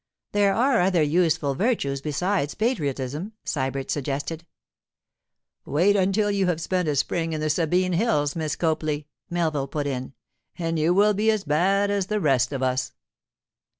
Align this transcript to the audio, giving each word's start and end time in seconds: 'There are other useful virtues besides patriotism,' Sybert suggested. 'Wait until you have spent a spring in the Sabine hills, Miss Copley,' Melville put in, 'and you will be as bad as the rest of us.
'There 0.31 0.55
are 0.55 0.81
other 0.81 1.03
useful 1.03 1.53
virtues 1.53 2.01
besides 2.01 2.55
patriotism,' 2.55 3.33
Sybert 3.45 3.91
suggested. 3.91 4.47
'Wait 5.63 5.95
until 5.95 6.31
you 6.31 6.47
have 6.47 6.59
spent 6.59 6.87
a 6.87 6.95
spring 6.95 7.33
in 7.33 7.39
the 7.39 7.51
Sabine 7.51 7.93
hills, 7.93 8.35
Miss 8.35 8.55
Copley,' 8.55 9.05
Melville 9.29 9.67
put 9.67 9.85
in, 9.85 10.13
'and 10.57 10.79
you 10.79 10.91
will 10.95 11.13
be 11.13 11.29
as 11.29 11.43
bad 11.43 11.91
as 11.91 12.07
the 12.07 12.19
rest 12.19 12.51
of 12.51 12.63
us. 12.63 12.93